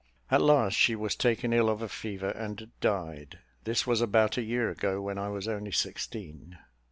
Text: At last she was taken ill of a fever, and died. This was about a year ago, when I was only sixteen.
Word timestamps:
At 0.31 0.41
last 0.41 0.73
she 0.75 0.95
was 0.95 1.15
taken 1.15 1.53
ill 1.53 1.69
of 1.69 1.83
a 1.83 1.87
fever, 1.87 2.29
and 2.29 2.71
died. 2.81 3.37
This 3.65 3.85
was 3.85 4.01
about 4.01 4.35
a 4.35 4.41
year 4.41 4.71
ago, 4.71 4.99
when 4.99 5.19
I 5.19 5.29
was 5.29 5.47
only 5.47 5.69
sixteen. 5.71 6.57